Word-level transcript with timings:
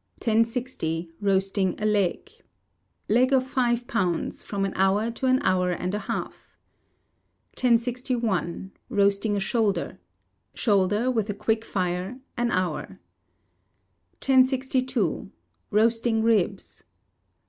]1060. 0.24 1.10
Roasting 1.20 1.74
a 1.80 1.84
Leg. 1.84 2.30
Leg 3.08 3.32
of 3.32 3.44
five 3.44 3.88
pounds, 3.88 4.40
from 4.40 4.64
an 4.64 4.72
hour 4.76 5.10
to 5.10 5.26
an 5.26 5.42
hour 5.42 5.72
and 5.72 5.96
a 5.96 6.06
half. 6.06 6.56
1061. 7.56 8.70
Roasting 8.88 9.34
a 9.36 9.40
Shoulder. 9.40 9.98
Shoulder, 10.54 11.10
with 11.10 11.28
a 11.28 11.34
quick 11.34 11.64
fire, 11.64 12.20
an 12.36 12.52
hour. 12.52 13.00
1062. 14.24 15.32
Roasting 15.72 16.22
Ribs. 16.22 16.84